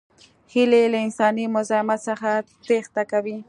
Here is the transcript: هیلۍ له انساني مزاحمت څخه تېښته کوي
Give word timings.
هیلۍ 0.53 0.85
له 0.93 0.99
انساني 1.05 1.45
مزاحمت 1.55 1.99
څخه 2.09 2.31
تېښته 2.67 3.03
کوي 3.11 3.37